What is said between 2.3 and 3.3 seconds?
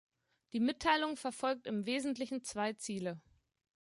zwei Ziele.